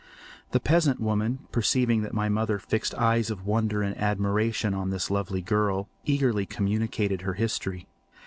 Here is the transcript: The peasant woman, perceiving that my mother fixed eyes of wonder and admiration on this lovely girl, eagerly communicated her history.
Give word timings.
The 0.49 0.59
peasant 0.59 0.99
woman, 0.99 1.45
perceiving 1.51 2.01
that 2.01 2.11
my 2.11 2.27
mother 2.27 2.57
fixed 2.57 2.95
eyes 2.95 3.29
of 3.29 3.45
wonder 3.45 3.83
and 3.83 3.95
admiration 3.99 4.73
on 4.73 4.89
this 4.89 5.11
lovely 5.11 5.43
girl, 5.43 5.89
eagerly 6.05 6.47
communicated 6.47 7.21
her 7.21 7.35
history. 7.35 7.87